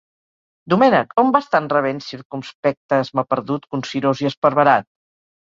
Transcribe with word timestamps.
Domènech, 0.73 1.11
on 1.23 1.29
vas 1.35 1.49
tan 1.55 1.67
rabent, 1.73 1.99
circumspecte, 2.05 3.01
esmaperdut, 3.05 3.69
consirós 3.77 4.25
i 4.27 4.31
esparverat? 4.33 4.91